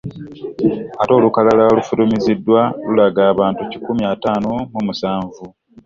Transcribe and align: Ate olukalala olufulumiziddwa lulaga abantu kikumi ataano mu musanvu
Ate 1.01 1.11
olukalala 1.19 1.63
olufulumiziddwa 1.71 2.61
lulaga 2.85 3.21
abantu 3.33 3.61
kikumi 3.71 4.03
ataano 4.13 4.51
mu 4.73 4.79
musanvu 4.87 5.43